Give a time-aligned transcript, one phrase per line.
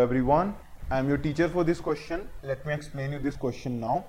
[0.00, 0.54] everyone
[0.90, 4.04] i am your teacher for this question let me explain you this question now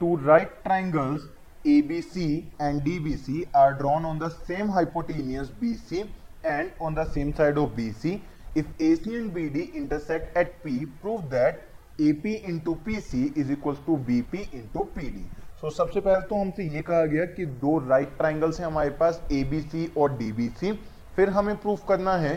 [0.00, 1.26] two right triangles
[1.64, 6.06] abc and dbc are drawn on the same hypotenuse bc
[6.44, 8.20] and on the same side of bc
[8.54, 11.64] if ac and bd intersect at p prove that
[12.00, 15.26] ap into pc is equals to bp into pd
[15.60, 18.90] so so, सबसे पहले तो हमसे ये कहा गया कि दो right triangles हैं हमारे
[19.00, 20.18] पास सी और
[20.58, 20.72] सी
[21.16, 22.36] फिर हमें प्रूफ करना है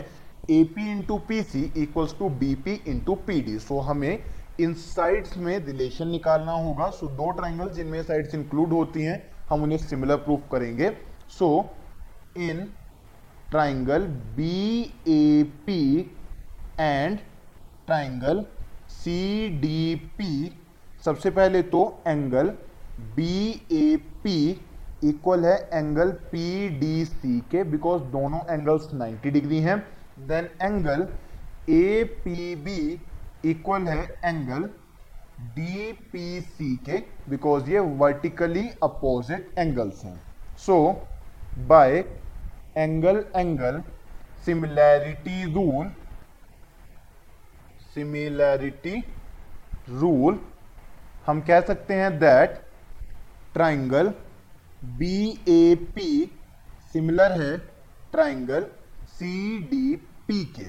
[0.50, 4.22] A P into P C equals to B P into P D so हमें
[4.60, 9.22] इन साइड्स में रिलेशन निकालना होगा। सो so, दो ट्राइंगल जिनमें साइड्स इंक्लूड होती हैं
[9.50, 10.90] हम उन्हें सिमिलर प्रूफ करेंगे।
[11.28, 11.48] So
[12.38, 12.64] in
[13.50, 14.06] triangle
[14.36, 16.00] B A P
[16.80, 17.18] and
[17.86, 18.44] triangle
[18.90, 20.52] C D P
[21.04, 22.52] सबसे पहले तो angle
[23.16, 24.36] B A P
[25.04, 29.82] equal है एंगल पी डी सी के बिकॉज़ दोनों एंगल्स 90 डिग्री हैं।
[30.18, 31.06] Then angle
[31.70, 32.78] A P B
[33.50, 34.68] equal है angle
[35.54, 36.98] D P C के
[37.30, 40.20] because ये वर्टिकली अपोजिट एंगल्स हैं.
[40.66, 40.76] So
[41.68, 42.04] by
[42.76, 43.82] angle angle
[44.44, 45.90] similarity rule
[47.94, 49.02] similarity
[49.90, 50.38] rule
[51.26, 52.60] हम कह सकते हैं that
[53.54, 54.12] triangle
[54.98, 55.16] B
[55.48, 56.08] A P
[56.92, 57.56] similar है
[58.12, 58.66] ट्राइंगल
[59.22, 59.96] सी डी
[60.28, 60.64] पी के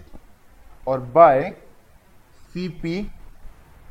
[0.88, 1.50] और by
[2.44, 2.98] C P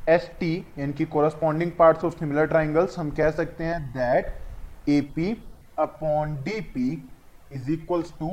[0.08, 5.00] S T यानी कि corresponding part of similar triangles हम कह सकते हैं that A
[5.16, 5.33] P
[5.78, 6.86] upon D P
[7.52, 8.28] is equals to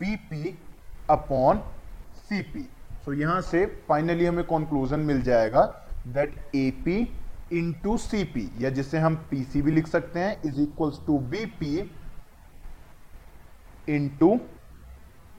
[0.00, 0.56] B P
[1.10, 1.62] upon
[2.20, 2.66] C P
[3.04, 5.64] so यहाँ से फाइनली हमें कंक्लूजन मिल जाएगा
[6.08, 6.96] that A P
[7.52, 11.18] into C P या जिसे हम पी सी भी लिख सकते हैं is equals to
[11.28, 11.76] B P
[13.88, 14.38] into